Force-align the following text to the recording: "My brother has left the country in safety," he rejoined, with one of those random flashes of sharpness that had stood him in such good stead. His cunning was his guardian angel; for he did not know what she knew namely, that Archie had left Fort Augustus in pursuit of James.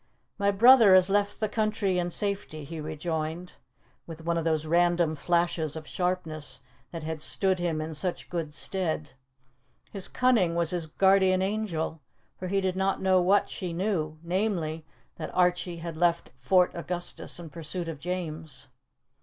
"My 0.39 0.49
brother 0.49 0.95
has 0.95 1.11
left 1.11 1.39
the 1.39 1.47
country 1.47 1.99
in 1.99 2.09
safety," 2.09 2.63
he 2.63 2.81
rejoined, 2.81 3.53
with 4.07 4.25
one 4.25 4.35
of 4.35 4.43
those 4.43 4.65
random 4.65 5.15
flashes 5.15 5.75
of 5.75 5.85
sharpness 5.85 6.59
that 6.89 7.03
had 7.03 7.21
stood 7.21 7.59
him 7.59 7.79
in 7.79 7.93
such 7.93 8.27
good 8.27 8.51
stead. 8.51 9.11
His 9.91 10.07
cunning 10.07 10.55
was 10.55 10.71
his 10.71 10.87
guardian 10.87 11.43
angel; 11.43 12.01
for 12.35 12.47
he 12.47 12.61
did 12.61 12.75
not 12.75 12.99
know 12.99 13.21
what 13.21 13.47
she 13.51 13.73
knew 13.73 14.17
namely, 14.23 14.87
that 15.17 15.29
Archie 15.35 15.77
had 15.77 15.95
left 15.95 16.31
Fort 16.39 16.71
Augustus 16.73 17.39
in 17.39 17.51
pursuit 17.51 17.87
of 17.87 17.99
James. 17.99 18.69